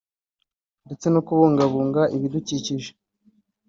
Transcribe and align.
ndetse 0.85 1.07
no 1.13 1.21
kubungabunga 1.27 2.01
ibidukikije 2.15 2.89